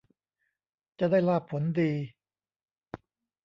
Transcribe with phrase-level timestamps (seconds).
[0.99, 1.91] จะได้ลาภผลดี